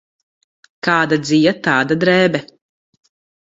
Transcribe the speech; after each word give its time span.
Kāda 0.87 1.19
dzija, 1.25 1.53
tāda 1.67 1.99
drēbe. 2.05 2.43